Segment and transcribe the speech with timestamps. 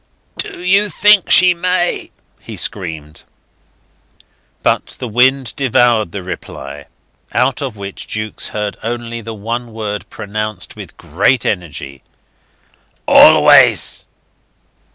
[0.39, 2.09] "Do you think she may?"
[2.39, 3.21] he screamed.
[4.63, 6.87] But the wind devoured the reply,
[7.33, 12.01] out of which Jukes heard only the one word, pronounced with great energy"....
[13.07, 14.07] Always.